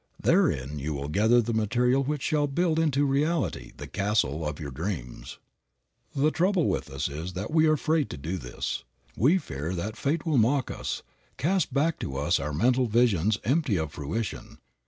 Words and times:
Therein 0.19 0.79
you 0.79 0.95
will 0.95 1.09
gather 1.09 1.43
the 1.43 1.53
material 1.53 2.03
which 2.03 2.23
shall 2.23 2.47
build 2.47 2.79
into 2.79 3.05
reality 3.05 3.71
the 3.77 3.85
castle 3.85 4.43
of 4.47 4.59
your 4.59 4.71
dreams. 4.71 5.37
The 6.15 6.31
trouble 6.31 6.65
with 6.67 6.89
us 6.89 7.07
is 7.07 7.33
that 7.33 7.51
we 7.51 7.67
are 7.67 7.73
afraid 7.73 8.09
to 8.09 8.17
do 8.17 8.39
this. 8.39 8.83
We 9.15 9.37
fear 9.37 9.75
that 9.75 9.95
fate 9.95 10.25
will 10.25 10.39
mock 10.39 10.71
us, 10.71 11.03
cast 11.37 11.71
back 11.71 11.99
to 11.99 12.17
us 12.17 12.39
our 12.39 12.51
mental 12.51 12.87
visions 12.87 13.37
empty 13.43 13.77
of 13.77 13.91
fruition. 13.91 14.57